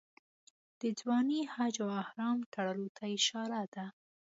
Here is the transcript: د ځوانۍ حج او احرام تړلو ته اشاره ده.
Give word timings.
د 0.79 0.81
ځوانۍ 0.99 1.41
حج 1.53 1.75
او 1.83 1.89
احرام 2.03 2.37
تړلو 2.53 2.87
ته 2.97 3.03
اشاره 3.17 3.61
ده. 3.73 3.85